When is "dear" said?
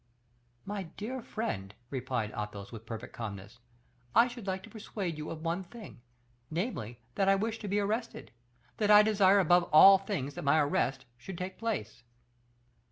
0.97-1.21